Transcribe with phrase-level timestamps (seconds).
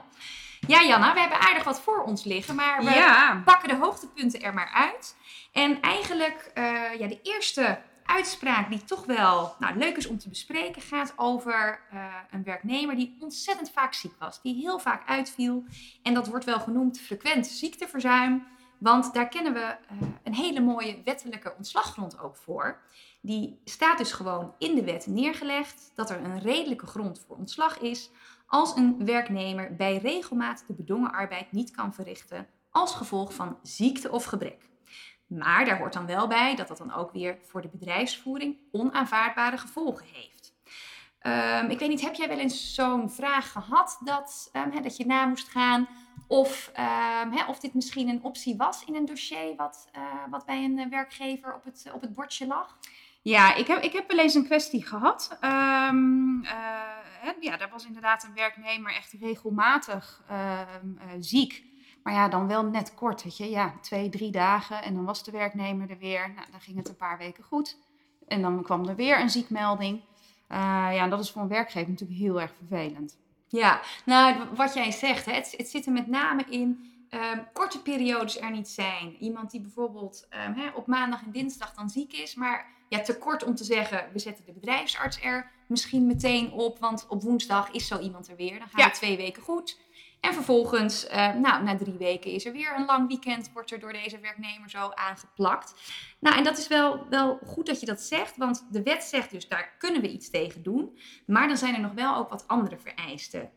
[0.68, 4.54] Ja, Janna, we hebben aardig wat voor ons liggen, maar we pakken de hoogtepunten er
[4.54, 5.16] maar uit.
[5.52, 6.64] En eigenlijk, uh,
[7.00, 11.82] ja, de eerste uitspraak die toch wel nou, leuk is om te bespreken gaat over
[11.94, 14.42] uh, een werknemer die ontzettend vaak ziek was.
[14.42, 15.64] Die heel vaak uitviel.
[16.04, 18.54] En dat wordt wel genoemd frequent ziekteverzuim.
[18.80, 22.82] Want daar kennen we uh, een hele mooie wettelijke ontslaggrond ook voor.
[23.22, 27.80] Die staat dus gewoon in de wet neergelegd dat er een redelijke grond voor ontslag
[27.80, 28.12] is
[28.48, 34.12] als een werknemer bij regelmaat de bedongen arbeid niet kan verrichten als gevolg van ziekte
[34.12, 34.70] of gebrek.
[35.28, 39.58] Maar daar hoort dan wel bij dat dat dan ook weer voor de bedrijfsvoering onaanvaardbare
[39.58, 40.54] gevolgen heeft.
[41.22, 45.06] Um, ik weet niet, heb jij wel eens zo'n vraag gehad dat, um, dat je
[45.06, 45.88] na moest gaan?
[46.28, 46.72] Of,
[47.24, 50.90] um, of dit misschien een optie was in een dossier wat, uh, wat bij een
[50.90, 52.78] werkgever op het, op het bordje lag?
[53.22, 55.38] Ja, ik heb, ik heb wel eens een kwestie gehad.
[55.42, 56.44] Um,
[57.26, 60.60] hè, ja, daar was inderdaad een werknemer echt regelmatig uh,
[61.20, 61.64] ziek.
[62.04, 63.50] Maar ja, dan wel net kort, weet je.
[63.50, 66.34] Ja, twee, drie dagen en dan was de werknemer er weer.
[66.36, 67.78] Nou, dan ging het een paar weken goed.
[68.28, 70.02] En dan kwam er weer een ziekmelding.
[70.50, 73.18] Ja, dat is voor een werkgever natuurlijk heel erg vervelend.
[73.56, 77.82] Ja, nou, wat jij zegt, hè, het, het zit er met name in um, korte
[77.82, 79.16] periodes er niet zijn.
[79.20, 83.18] Iemand die bijvoorbeeld um, hè, op maandag en dinsdag dan ziek is, maar ja, te
[83.18, 87.72] kort om te zeggen, we zetten de bedrijfsarts er misschien meteen op, want op woensdag
[87.72, 88.60] is zo iemand er weer.
[88.60, 88.88] Dan gaan ja.
[88.88, 89.80] we twee weken goed.
[90.26, 93.80] En vervolgens, uh, nou, na drie weken is er weer een lang weekend, wordt er
[93.80, 95.74] door deze werknemer zo aangeplakt.
[96.20, 99.32] Nou, en dat is wel, wel goed dat je dat zegt, want de wet zegt
[99.32, 101.00] dus, daar kunnen we iets tegen doen.
[101.26, 103.50] Maar dan zijn er nog wel ook wat andere vereisten.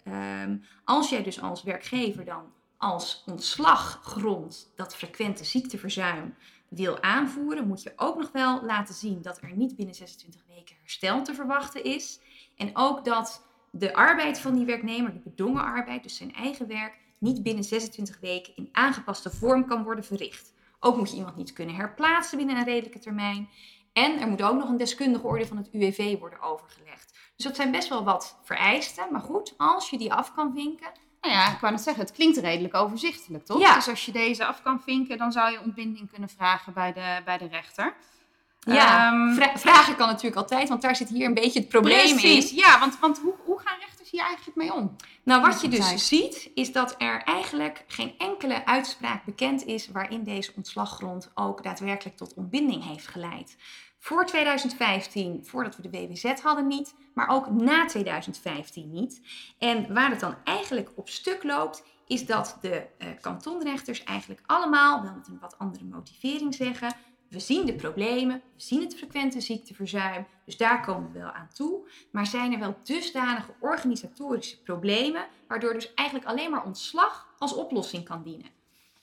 [0.42, 6.34] Um, als jij dus als werkgever dan als ontslaggrond dat frequente ziekteverzuim
[6.68, 10.76] wil aanvoeren, moet je ook nog wel laten zien dat er niet binnen 26 weken
[10.80, 12.20] herstel te verwachten is.
[12.56, 16.96] En ook dat de arbeid van die werknemer, de bedongen arbeid, dus zijn eigen werk,
[17.18, 20.52] niet binnen 26 weken in aangepaste vorm kan worden verricht.
[20.80, 23.48] Ook moet je iemand niet kunnen herplaatsen binnen een redelijke termijn.
[23.92, 27.18] En er moet ook nog een deskundige orde van het UWV worden overgelegd.
[27.36, 29.06] Dus dat zijn best wel wat vereisten.
[29.12, 30.88] Maar goed, als je die af kan vinken.
[31.20, 33.60] Nou ja, ik wou net zeggen, het klinkt redelijk overzichtelijk, toch?
[33.60, 33.74] Ja.
[33.74, 37.20] Dus als je deze af kan vinken, dan zou je ontbinding kunnen vragen bij de,
[37.24, 37.94] bij de rechter.
[38.74, 42.50] Ja, um, vragen kan natuurlijk altijd, want daar zit hier een beetje het probleem precies,
[42.50, 42.56] in.
[42.56, 44.96] Ja, want, want hoe, hoe gaan rechters hier eigenlijk mee om?
[45.22, 50.24] Nou, wat je dus ziet, is dat er eigenlijk geen enkele uitspraak bekend is waarin
[50.24, 53.56] deze ontslaggrond ook daadwerkelijk tot ontbinding heeft geleid.
[53.98, 59.20] Voor 2015, voordat we de WWZ hadden, niet, maar ook na 2015 niet.
[59.58, 65.02] En waar het dan eigenlijk op stuk loopt, is dat de uh, kantonrechters eigenlijk allemaal,
[65.02, 66.94] wel met een wat andere motivering zeggen,
[67.28, 71.48] we zien de problemen, we zien het frequente ziekteverzuim, dus daar komen we wel aan
[71.54, 71.88] toe.
[72.10, 78.04] Maar zijn er wel dusdanige organisatorische problemen, waardoor dus eigenlijk alleen maar ontslag als oplossing
[78.04, 78.57] kan dienen?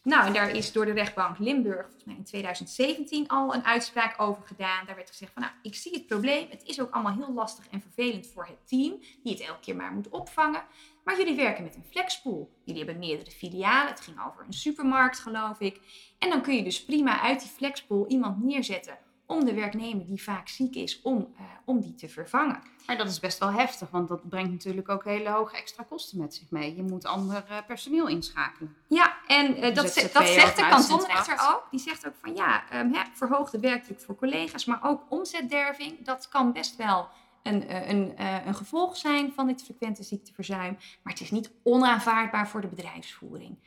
[0.05, 4.21] Nou, en daar is door de rechtbank Limburg volgens mij in 2017 al een uitspraak
[4.21, 4.85] over gedaan.
[4.85, 6.47] Daar werd gezegd van, nou, ik zie het probleem.
[6.49, 9.75] Het is ook allemaal heel lastig en vervelend voor het team, die het elke keer
[9.75, 10.63] maar moet opvangen.
[11.03, 12.51] Maar jullie werken met een flexpool.
[12.63, 13.91] Jullie hebben meerdere filialen.
[13.91, 15.79] Het ging over een supermarkt, geloof ik.
[16.19, 18.97] En dan kun je dus prima uit die flexpool iemand neerzetten
[19.27, 22.61] om de werknemer die vaak ziek is, om, uh, om die te vervangen.
[22.85, 26.17] Maar dat is best wel heftig, want dat brengt natuurlijk ook hele hoge extra kosten
[26.17, 26.75] met zich mee.
[26.75, 28.75] Je moet ander uh, personeel inschakelen.
[28.87, 31.67] Ja, en uh, dat, dat zegt de kantonrechter ook.
[31.71, 36.29] Die zegt ook van ja, um, hè, verhoogde werkdruk voor collega's, maar ook omzetderving, dat
[36.29, 37.07] kan best wel
[37.43, 38.13] een, een,
[38.47, 40.77] een gevolg zijn van dit frequente ziekteverzuim.
[41.03, 43.57] Maar het is niet onaanvaardbaar voor de bedrijfsvoering.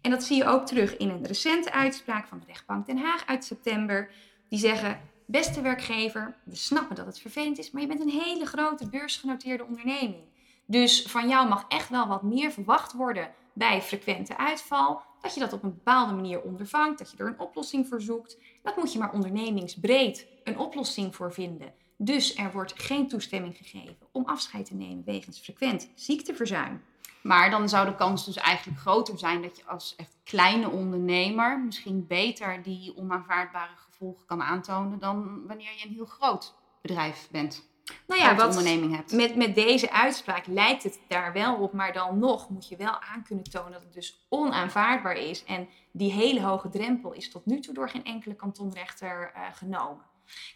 [0.00, 3.26] En dat zie je ook terug in een recente uitspraak van de rechtbank Den Haag
[3.26, 4.10] uit september.
[4.48, 5.00] Die zeggen,
[5.32, 9.64] beste werkgever, we snappen dat het vervelend is, maar je bent een hele grote beursgenoteerde
[9.64, 10.24] onderneming.
[10.66, 15.02] Dus van jou mag echt wel wat meer verwacht worden bij frequente uitval.
[15.20, 18.38] Dat je dat op een bepaalde manier ondervangt, dat je er een oplossing voor zoekt.
[18.62, 21.72] Dat moet je maar ondernemingsbreed een oplossing voor vinden.
[21.96, 26.82] Dus er wordt geen toestemming gegeven om afscheid te nemen wegens frequent ziekteverzuim.
[27.22, 31.60] Maar dan zou de kans dus eigenlijk groter zijn dat je als echt kleine ondernemer
[31.60, 37.70] misschien beter die onaanvaardbare gevolgen kan aantonen dan wanneer je een heel groot bedrijf bent.
[38.06, 39.12] nou ja, wat, onderneming hebt.
[39.12, 43.00] Met, met deze uitspraak lijkt het daar wel op, maar dan nog moet je wel
[43.00, 45.44] aan kunnen tonen dat het dus onaanvaardbaar is.
[45.44, 50.04] En die hele hoge drempel is tot nu toe door geen enkele kantonrechter uh, genomen.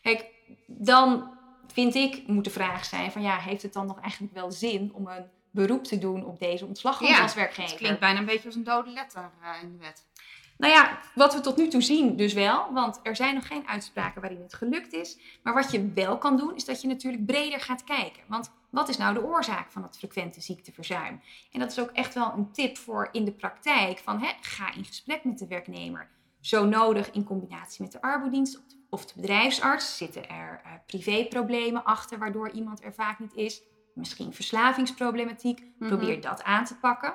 [0.02, 0.26] Kijk,
[0.66, 1.30] dan
[1.72, 4.90] vind ik moet de vraag zijn van ja, heeft het dan nog eigenlijk wel zin
[4.94, 7.70] om een beroep te doen op deze ontslag ja, als werkgever?
[7.70, 10.04] Het klinkt bijna een beetje als een dode letter uh, in de wet.
[10.58, 13.68] Nou ja, wat we tot nu toe zien dus wel, want er zijn nog geen
[13.68, 15.18] uitspraken waarin het gelukt is.
[15.42, 18.22] Maar wat je wel kan doen, is dat je natuurlijk breder gaat kijken.
[18.26, 21.20] Want wat is nou de oorzaak van het frequente ziekteverzuim?
[21.52, 24.74] En dat is ook echt wel een tip voor in de praktijk van hè, ga
[24.74, 26.08] in gesprek met de werknemer.
[26.40, 28.60] Zo nodig in combinatie met de arbodienst
[28.90, 29.96] of de bedrijfsarts.
[29.96, 33.62] Zitten er uh, privéproblemen achter waardoor iemand er vaak niet is?
[33.94, 35.64] Misschien verslavingsproblematiek.
[35.78, 35.88] Mhm.
[35.88, 37.14] Probeer dat aan te pakken.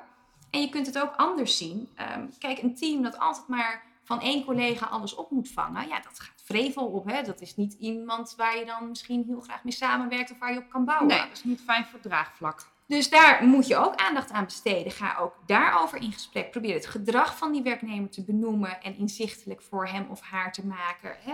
[0.51, 1.89] En je kunt het ook anders zien.
[1.95, 6.00] Ehm, kijk, een team dat altijd maar van één collega alles op moet vangen, ja,
[6.00, 7.06] dat gaat vrevel op.
[7.06, 7.21] Hè?
[7.21, 10.59] Dat is niet iemand waar je dan misschien heel graag mee samenwerkt of waar je
[10.59, 11.07] op kan bouwen.
[11.07, 12.69] Nee, dat is niet fijn voor draagvlak.
[12.88, 14.92] Dus daar moet je ook aandacht aan besteden.
[14.92, 16.51] Ga ook daarover in gesprek.
[16.51, 20.65] Probeer het gedrag van die werknemer te benoemen en inzichtelijk voor hem of haar te
[20.65, 21.15] maken.
[21.19, 21.33] Hè?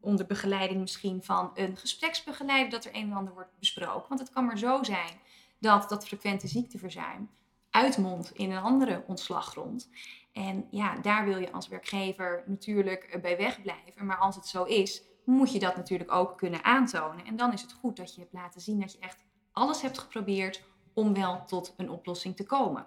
[0.00, 4.08] Onder begeleiding misschien van een gespreksbegeleider dat er een en ander wordt besproken.
[4.08, 5.20] Want het kan maar zo zijn
[5.58, 7.28] dat dat frequente ziekteverzuim
[7.76, 9.90] uitmondt in een andere ontslaggrond.
[10.32, 14.06] En ja, daar wil je als werkgever natuurlijk bij wegblijven.
[14.06, 17.24] Maar als het zo is, moet je dat natuurlijk ook kunnen aantonen.
[17.24, 19.98] En dan is het goed dat je hebt laten zien dat je echt alles hebt
[19.98, 20.62] geprobeerd
[20.94, 22.86] om wel tot een oplossing te komen.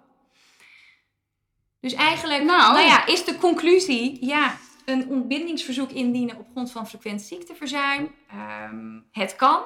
[1.80, 6.86] Dus eigenlijk nou, nou ja, is de conclusie, ja, een ontbindingsverzoek indienen op grond van
[6.86, 8.14] frequent ziekteverzuim.
[8.72, 9.62] Um, het kan,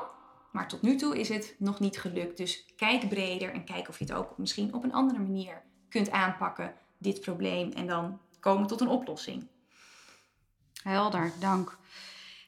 [0.55, 2.37] maar tot nu toe is het nog niet gelukt.
[2.37, 6.11] Dus kijk breder en kijk of je het ook misschien op een andere manier kunt
[6.11, 9.47] aanpakken, dit probleem, en dan komen tot een oplossing.
[10.83, 11.79] Helder, dank.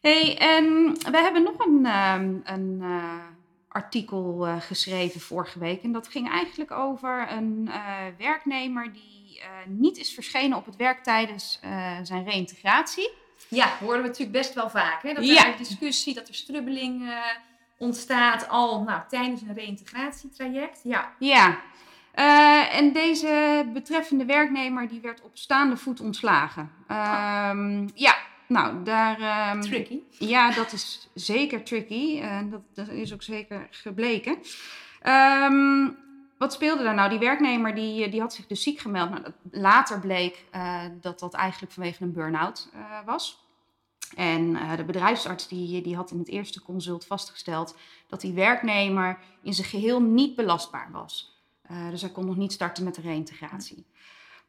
[0.00, 3.14] Hey, en we hebben nog een, ehm, een uh,
[3.68, 5.82] artikel uh, geschreven vorige week.
[5.82, 11.02] En dat ging eigenlijk over een uh, werknemer die niet is verschenen op het werk
[11.02, 11.60] tijdens
[12.02, 13.10] zijn reïntegratie.
[13.48, 15.02] Ja, horen we natuurlijk best wel vaak.
[15.02, 15.14] Hè?
[15.14, 17.10] Dat er discussie, dat er strubbeling
[17.78, 20.80] ontstaat al nou, tijdens een reïntegratietraject.
[20.82, 21.12] Ja.
[21.18, 21.60] ja.
[22.14, 26.70] Uh, en deze betreffende werknemer die werd op staande voet ontslagen.
[26.90, 29.50] Uh, Ja, nou daar...
[29.54, 29.98] Um, tricky.
[30.10, 32.20] Ja, dat is zeker tricky.
[32.20, 34.38] En dat, dat, is ook zeker gebleken.
[35.02, 35.96] Um,
[36.38, 37.10] wat speelde daar nou?
[37.10, 39.10] Die werknemer die, die had zich dus ziek gemeld.
[39.10, 43.45] Nou, later bleek uh, dat dat eigenlijk vanwege een burn-out uh, was.
[44.14, 47.76] En uh, de bedrijfsarts die, die had in het eerste consult vastgesteld
[48.06, 51.40] dat die werknemer in zijn geheel niet belastbaar was.
[51.70, 53.86] Uh, dus hij kon nog niet starten met de reïntegratie.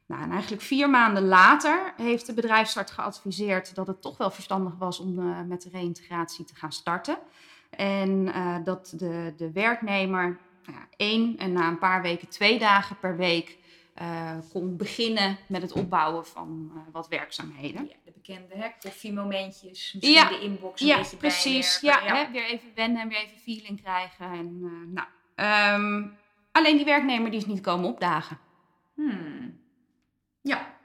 [0.05, 4.73] Nou, en eigenlijk vier maanden later heeft de bedrijfsarts geadviseerd dat het toch wel verstandig
[4.77, 7.17] was om uh, met de reïntegratie te gaan starten.
[7.69, 8.31] En
[8.63, 13.17] dat de, de werknemer nou ja, één en na een paar weken twee dagen per
[13.17, 13.56] week
[14.53, 17.87] kon beginnen met het opbouwen van wat werkzaamheden.
[17.87, 17.95] Ja
[18.27, 20.29] bekende hè, koffiemomentjes, misschien ja.
[20.29, 21.79] de inbox een ja, beetje precies.
[21.79, 22.15] Ja, ja.
[22.15, 24.31] Hè, weer even wennen en weer even feeling krijgen.
[24.31, 25.03] En, uh,
[25.35, 26.17] nou, um,
[26.51, 28.39] alleen die werknemer die is niet komen opdagen.
[28.93, 29.59] Hmm.
[30.41, 30.75] Ja,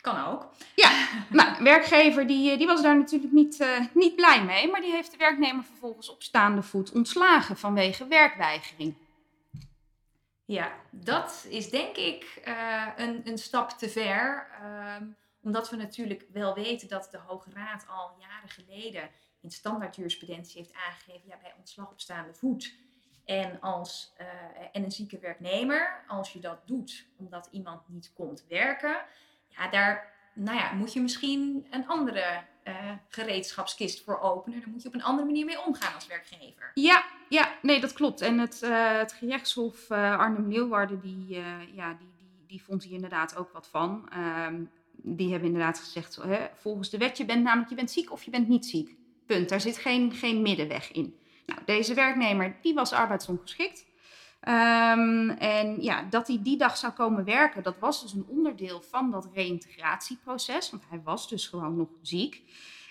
[0.00, 0.48] kan ook.
[0.74, 0.90] Ja,
[1.28, 4.92] nou, werkgever die, eh, die was daar natuurlijk niet, uh, niet blij mee, maar die
[4.92, 8.94] heeft de werknemer vervolgens op staande voet ontslagen vanwege werkweigering.
[10.50, 14.48] Ja, dat is denk ik uh, een, een stap te ver.
[14.62, 14.96] Uh,
[15.42, 19.10] omdat we natuurlijk wel weten dat de Hoge Raad al jaren geleden
[19.40, 22.74] in standaard jurisprudentie heeft aangegeven, ja, bij ontslag op staande voet
[23.24, 24.26] en, als, uh,
[24.72, 29.04] en een zieke werknemer, als je dat doet omdat iemand niet komt werken,
[29.48, 32.74] ja, daar nou ja, moet je misschien een andere uh,
[33.08, 34.60] gereedschapskist voor openen.
[34.60, 36.70] Daar moet je op een andere manier mee omgaan als werkgever.
[36.74, 38.20] Ja, ja nee, dat klopt.
[38.20, 41.26] En het, uh, het gerechtshof Arnhem-Leeuwarden, die,
[41.74, 44.08] ja, die, die, die vond hier inderdaad ook wat van.
[44.12, 44.62] Ehm,
[45.02, 48.22] die hebben inderdaad gezegd, hè, volgens de wet, je bent namelijk je bent ziek of
[48.22, 48.96] je bent niet ziek.
[49.26, 49.48] Punt.
[49.48, 51.14] Daar zit geen, geen middenweg in.
[51.46, 53.86] Nou, deze werknemer, die was arbeidsongeschikt.
[54.48, 58.82] Um, en ja, dat hij die dag zou komen werken, dat was dus een onderdeel
[58.82, 60.70] van dat reïntegratieproces.
[60.70, 62.42] Want hij was dus gewoon nog ziek.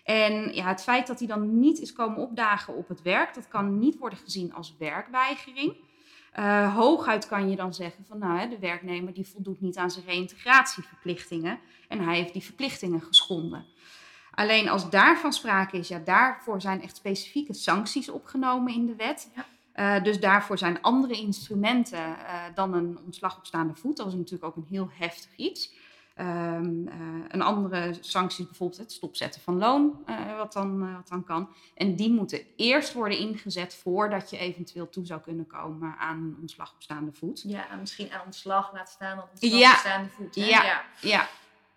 [0.03, 3.47] En ja, het feit dat hij dan niet is komen opdagen op het werk, dat
[3.47, 5.75] kan niet worden gezien als werkweigering.
[6.39, 10.05] Uh, hooguit kan je dan zeggen van nou, de werknemer die voldoet niet aan zijn
[10.05, 13.65] reïntegratieverplichtingen en hij heeft die verplichtingen geschonden.
[14.31, 19.31] Alleen als daarvan sprake is, ja, daarvoor zijn echt specifieke sancties opgenomen in de wet.
[19.35, 19.45] Ja.
[19.79, 23.97] Uh, dus daarvoor zijn andere instrumenten uh, dan een ontslag op staande voet.
[23.97, 25.73] Dat is natuurlijk ook een heel heftig iets.
[26.17, 26.89] Um,
[27.27, 30.05] een andere sanctie, bijvoorbeeld het stopzetten van loon,
[30.37, 31.49] wat, dan, wat dan kan.
[31.75, 36.37] En die moeten eerst worden ingezet voordat je eventueel toe zou kunnen komen aan een
[36.39, 37.43] ontslag op staande voet.
[37.45, 39.71] Ja, misschien aan ontslag laat staan op ontslag ja.
[39.71, 40.35] op staande voet.
[40.35, 40.45] Hè?
[40.45, 41.27] Ja, ja, ja,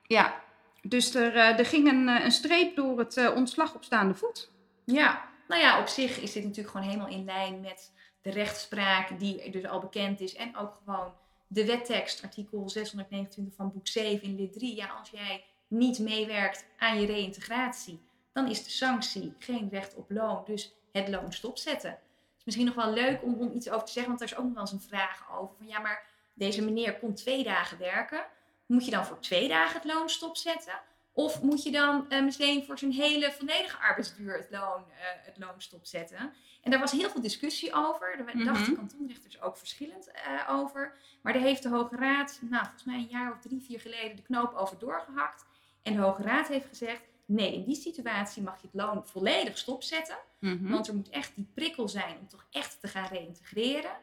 [0.07, 0.35] ja.
[0.83, 4.51] Dus er, er ging een, een streep door het ontslag op staande voet.
[4.85, 7.93] Ja, nou ja, op zich is dit natuurlijk gewoon helemaal in lijn met
[8.23, 10.35] de rechtspraak die dus al bekend is.
[10.35, 11.15] En ook gewoon
[11.47, 14.77] de wettekst, artikel 629 van boek 7 in lid 3.
[14.77, 18.01] Ja, als jij niet meewerkt aan je reïntegratie,
[18.33, 20.43] dan is de sanctie geen recht op loon.
[20.47, 21.91] Dus het loon stopzetten.
[21.91, 24.37] Het is misschien nog wel leuk om, om iets over te zeggen, want er is
[24.37, 25.57] ook nog wel eens een vraag over.
[25.57, 28.27] Van ja, maar deze meneer komt twee dagen werken.
[28.67, 30.81] Moet je dan voor twee dagen het loon stopzetten?
[31.13, 35.39] Of moet je dan uh, meteen voor zijn hele volledige arbeidsduur het loon, uh, het
[35.39, 36.33] loon stopzetten?
[36.63, 38.17] En daar was heel veel discussie over.
[38.17, 40.97] Daar dachten kantonrechters ook verschillend uh, over.
[41.23, 44.17] Maar daar heeft de Hoge Raad, nou, volgens mij een jaar of drie, vier geleden,
[44.17, 45.45] de knoop over doorgehakt.
[45.83, 49.59] En de Hoge Raad heeft gezegd: nee, in die situatie mag je het loon volledig
[49.59, 50.19] stopzetten.
[50.39, 50.71] Mhm.
[50.71, 53.97] Want er moet echt die prikkel zijn om toch echt te gaan reïntegreren.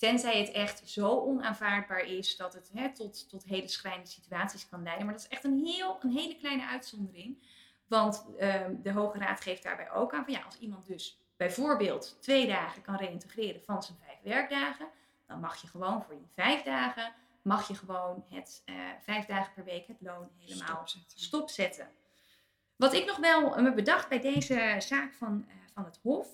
[0.00, 4.82] Tenzij het echt zo onaanvaardbaar is dat het hè, tot, tot hele schrijnende situaties kan
[4.82, 5.04] leiden.
[5.04, 7.42] Maar dat is echt een, heel, een hele kleine uitzondering.
[7.86, 12.16] Want ehm, de Hoge Raad geeft daarbij ook aan van ja, als iemand dus bijvoorbeeld
[12.20, 14.88] twee dagen kan reïntegreren van zijn vijf werkdagen,
[15.26, 19.52] dan mag je gewoon voor die vijf dagen, mag je gewoon het uh, vijf dagen
[19.54, 21.20] per week het loon helemaal stopzetten.
[21.20, 21.88] stopzetten.
[22.76, 26.28] Wat ik nog wel me bedacht bij deze zaak van, uh, van het Hof,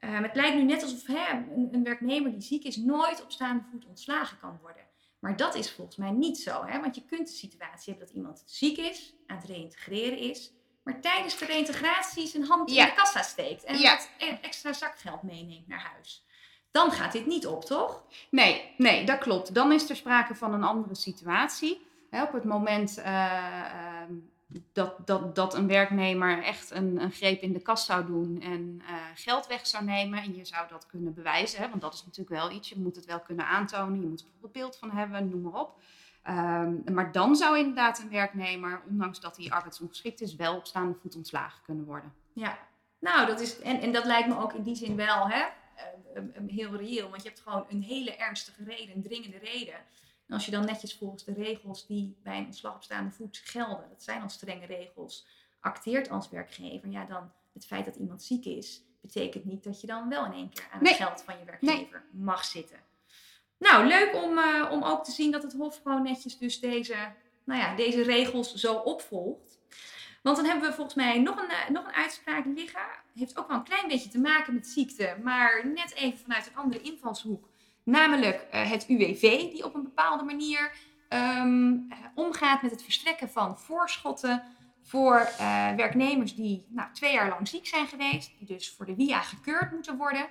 [0.00, 3.30] Ehm, het lijkt nu net alsof hè, een, een, werknemer die ziek is nooit op
[3.30, 4.82] staande voet ontslagen kan worden.
[5.18, 6.64] Maar dat is volgens mij niet zo.
[6.64, 6.80] Hè?
[6.80, 10.52] Want je kunt de situatie hebben dat iemand ziek is, aan het reïntegreren is,
[10.82, 15.22] maar tijdens de reïntegratie zijn hand in de kassa steekt en wat e-, extra zakgeld
[15.22, 16.24] meeneemt naar huis.
[16.70, 18.04] Dan gaat dit niet op, toch?
[18.30, 19.54] Nee, nee, dat klopt.
[19.54, 21.86] Dan is er sprake van een andere situatie.
[22.10, 24.02] op het moment uh,
[24.72, 28.94] dat, dat, dat een werknemer echt een, greep in de kast zou doen en uh,
[29.14, 30.22] geld weg zou nemen.
[30.22, 32.68] En je zou dat kunnen bewijzen, hè, want dat is natuurlijk wel iets.
[32.68, 35.60] Je moet het wel kunnen aantonen, je moet er bijvoorbeeld beeld van hebben, noem maar
[35.60, 35.80] op.
[36.28, 40.98] Um, maar dan zou inderdaad een werknemer, ondanks dat hij arbeidsongeschikt is, wel op staande
[41.00, 42.12] voet ontslagen kunnen worden.
[42.32, 42.58] Ja,
[42.98, 45.44] nou, dat is, en, en dat lijkt me ook in die zin wel hè,
[46.14, 47.10] uh, heel reëel.
[47.10, 49.74] Want je hebt gewoon een hele ernstige reden, een dringende reden
[50.30, 53.40] en als je dan netjes volgens de regels die bij een ontslag op staande voet
[53.44, 55.26] gelden, dat zijn al strenge regels,
[55.60, 59.86] acteert als werkgever, ja, dan het feit dat iemand ziek is, betekent niet dat je
[59.86, 62.78] dan wel in één keer aan het geld van je werkgever mag zitten.
[63.58, 66.96] Nou, leuk om, uh, om ook te zien dat het Hof gewoon netjes dus deze,
[67.44, 69.58] nou ja, deze regels zo opvolgt.
[70.22, 72.88] Want dan hebben we volgens mij nog een, uh, nog een uitspraak liggen.
[73.14, 76.56] Heeft ook wel een klein beetje te maken met ziekte, maar net even vanuit een
[76.56, 77.49] andere invalshoek.
[77.90, 79.20] Namelijk uh, het UWV,
[79.52, 80.72] die op een bepaalde manier
[81.08, 84.42] um, omgaat met het verstrekken van voorschotten
[84.82, 88.94] voor uh, werknemers die nou, twee jaar lang ziek zijn geweest, die dus voor de
[88.94, 90.26] WIA gekeurd moeten worden.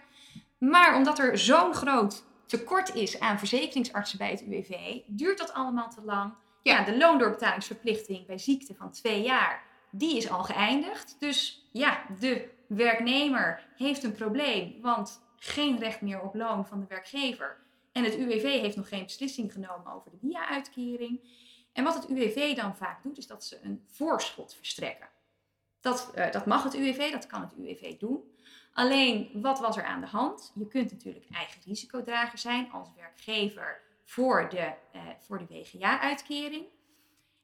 [0.57, 5.89] Maar omdat er zo'n groot tekort is aan verzekeringsartsen bij het UWV, duurt dat allemaal
[5.89, 6.33] te lang.
[6.61, 11.15] Ja, de loondoorbetalingsverplichting bij ziekte van twee jaar, die is al geëindigd.
[11.19, 16.85] Dus ja, de werknemer heeft een probleem, want geen recht meer op loon van de
[16.87, 17.57] werkgever.
[17.91, 21.19] En het UWV heeft nog geen beslissing genomen over de via-uitkering.
[21.73, 25.09] En wat het UWV dan vaak doet, is dat ze een voorschot verstrekken.
[25.79, 28.23] Dat, uh, dat mag het UWV, dat kan het UWV doen.
[28.73, 30.51] Alleen, wat was er aan de hand?
[30.55, 36.65] Je kunt natuurlijk eigen risicodrager zijn als werkgever voor de, uh, voor de WGA-uitkering.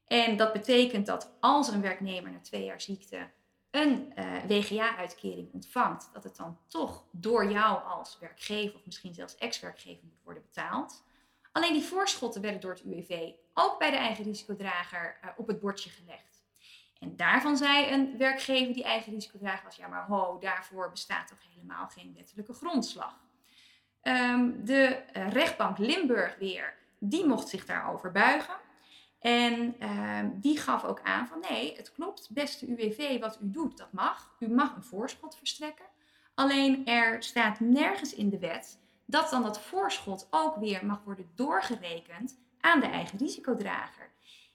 [0.07, 3.29] En dat betekent dat als een werknemer na twee jaar ziekte
[3.75, 9.37] een eh, WGA-uitkering ontvangt, dat het dan toch door jou als werkgever of misschien zelfs
[9.37, 11.03] ex-werkgever moet worden betaald.
[11.51, 15.59] Alleen die voorschotten werden door het UWV ook bij de eigen risicodrager uh, op het
[15.59, 16.43] bordje gelegd.
[16.99, 21.37] En daarvan zei een werkgever die eigen risicodrager was, ja maar ho, daarvoor bestaat toch
[21.53, 23.23] helemaal geen wettelijke grondslag.
[24.01, 28.55] Um, de uh, rechtbank Limburg weer, die mocht zich daarover buigen.
[29.25, 33.77] En uh, die gaf ook aan van nee, het klopt, beste UWV, wat u doet,
[33.77, 34.35] dat mag.
[34.39, 35.85] U mag een voorschot verstrekken.
[36.35, 41.31] Alleen er staat nergens in de wet dat dan dat voorschot ook weer mag worden
[41.35, 44.11] doorgerekend aan de eigen risicodrager.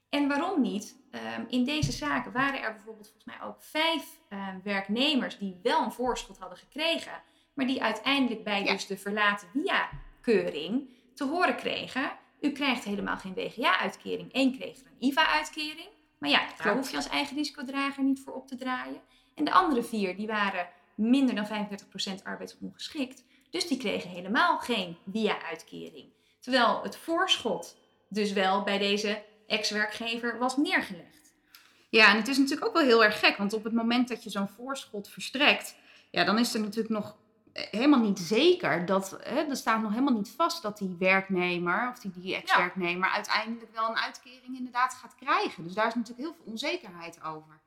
[0.08, 0.96] En waarom niet?
[1.10, 5.82] Um, in deze zaken waren er bijvoorbeeld volgens mij ook vijf um, werknemers die wel
[5.82, 7.22] een voorschot hadden gekregen,
[7.54, 13.34] maar die uiteindelijk bij dus de verlaten via-keuring te horen kregen u krijgt helemaal geen
[13.34, 14.28] WGA-uitkering.
[14.32, 15.88] Eén kreeg er een IVA-uitkering.
[16.18, 19.00] Maar ja, daar hoef je als eigen risicodrager niet voor op te draaien.
[19.34, 21.68] En de andere vier, die waren minder dan
[22.20, 23.24] 35% arbeidsongeschikt.
[23.50, 26.12] Dus die kregen helemaal geen WIA-uitkering.
[26.40, 27.76] Terwijl het voorschot
[28.08, 31.34] dus wel bij deze ex-werkgever was neergelegd.
[31.90, 34.24] Ja, en het is natuurlijk ook wel heel erg gek, want op het moment dat
[34.24, 35.76] je zo'n voorschot verstrekt,
[36.10, 37.16] ja, dan is er natuurlijk nog
[37.70, 41.98] helemaal niet zeker dat, hè, er staat nog helemaal niet vast dat die werknemer of
[41.98, 45.64] die, die ex-werknemer uiteindelijk wel een uitkering inderdaad gaat krijgen.
[45.64, 47.60] Dus daar is natuurlijk heel veel onzekerheid over.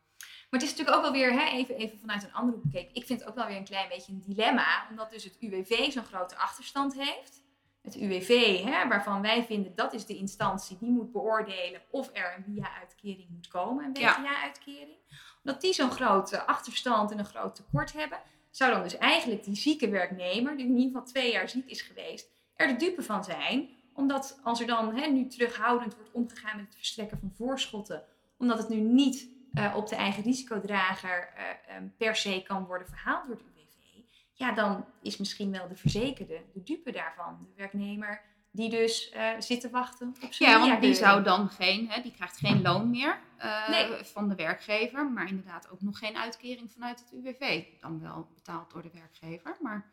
[0.50, 2.96] Maar het is natuurlijk ook wel weer, hè, even, even vanuit een andere hoek bekeken,
[2.96, 5.92] ik vind het ook wel weer een klein beetje een dilemma, omdat dus het UWV
[5.92, 7.42] zo'n grote achterstand heeft.
[7.82, 12.34] Het UWV, hè, waarvan wij vinden dat is de instantie die moet beoordelen of er
[12.38, 14.98] een via-uitkering moet komen, een WTA-uitkering.
[15.44, 18.20] Omdat die zo'n grote achterstand en een groot tekort hebben,
[18.56, 21.82] zou dan dus eigenlijk die zieke werknemer, die in ieder geval twee jaar ziek is
[21.82, 23.70] geweest, er de dupe van zijn.
[23.94, 28.04] Omdat als er dan hè, nu terughoudend wordt omgegaan met het verstrekken van voorschotten,
[28.38, 31.34] omdat het nu niet uh, op de eigen risicodrager
[31.70, 35.68] uh, um, per se kan worden verhaald door het UWV, ja, dan is misschien wel
[35.68, 37.38] de verzekerde de dupe daarvan.
[37.42, 38.22] De werknemer
[38.54, 42.02] die dus uh, zit te wachten op zijn Ja, want die zou dan geen, hè,
[42.02, 43.20] die krijgt geen loon meer
[43.68, 44.04] nee.
[44.04, 47.64] van de werkgever, maar inderdaad ook nog geen uitkering vanuit het UWV.
[47.80, 49.92] Dan wel betaald door de werkgever, maar...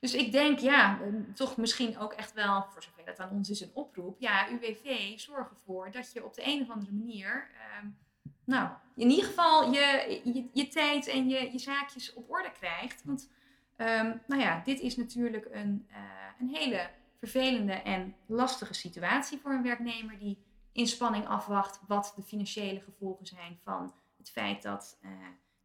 [0.00, 0.98] Dus ik denk, ja,
[1.34, 4.20] toch misschien ook echt wel, voor zover dat aan ons is, een oproep.
[4.20, 7.50] Ja, UWV, zorg ervoor dat je op de een of andere manier...
[7.52, 7.88] Uh,
[8.44, 13.02] nou, in ieder geval je, je, je tijd en je, je zaakjes op orde krijgt.
[13.04, 13.30] Want
[13.76, 15.96] um, nou ja, dit is natuurlijk een, uh,
[16.40, 16.90] een hele
[17.22, 23.26] vervelende en lastige situatie voor een werknemer die in spanning afwacht wat de financiële gevolgen
[23.26, 25.10] zijn van het feit dat, uh,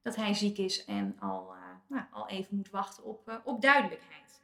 [0.01, 4.41] dat hij ziek is en al, uh, nou, al even moet wachten op, op duidelijkheid.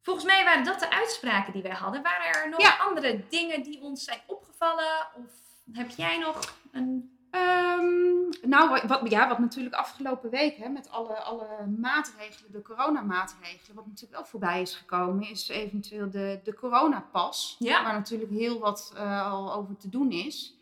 [0.00, 2.02] Volgens mij waren dat de uitspraken die wij hadden.
[2.02, 2.76] Waren er nog ja.
[2.76, 5.06] andere dingen die ons zijn opgevallen?
[5.14, 5.32] Of
[5.72, 7.16] heb jij nog een...
[7.34, 13.76] Um, nou, wat, ja, wat natuurlijk afgelopen week hè, met alle, alle maatregelen, de coronamaatregelen,
[13.76, 17.56] wat natuurlijk wel voorbij is gekomen, is eventueel de, de coronapas.
[17.58, 17.82] Ja.
[17.82, 20.56] Waar natuurlijk heel wat uh, al over te doen is.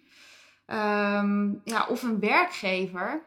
[0.66, 3.22] Um, ja, of een werkgever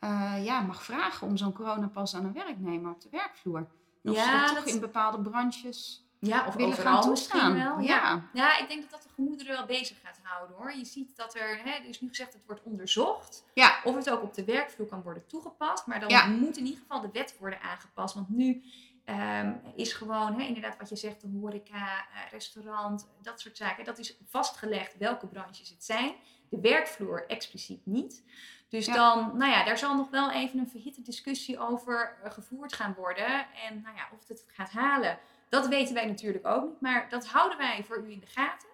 [0.00, 3.66] uh, ja, mag vragen om zo'n coronapas aan een werknemer op de werkvloer.
[4.04, 7.78] Of ja, dat toch in bepaalde branches ja, of willen gaan misschien wel.
[7.78, 8.28] Ja.
[8.32, 10.74] ja, ik denk dat dat de gemoederen wel bezig gaat houden hoor.
[10.76, 13.44] Je ziet dat er, hè, er is nu gezegd, het wordt onderzocht.
[13.54, 13.80] Ja.
[13.84, 15.86] Of het ook op de werkvloer kan worden toegepast.
[15.86, 18.14] Maar dan moet in ieder geval de wet worden aangepast.
[18.14, 18.62] Want nu
[19.04, 23.84] um, is gewoon, hè, inderdaad wat je zegt, de horeca, uh, restaurant, dat soort zaken.
[23.84, 26.14] Dat is vastgelegd welke branches het zijn.
[26.48, 28.22] De werkvloer expliciet niet.
[28.68, 32.72] Dus dan, nou ja, daar zal nog wel even een verhitte discussie over uh, gevoerd
[32.72, 33.46] gaan worden.
[33.68, 37.26] En nou ja, of het gaat halen dat weten wij natuurlijk ook niet, maar dat
[37.26, 38.68] houden wij voor u in de gaten.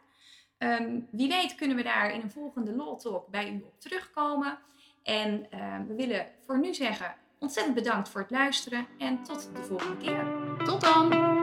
[0.59, 4.59] Um, wie weet kunnen we daar in een volgende Law Talk bij u op terugkomen.
[5.03, 9.63] En um, we willen voor nu zeggen ontzettend bedankt voor het luisteren en tot de
[9.63, 10.27] volgende keer.
[10.65, 11.34] Tot dan!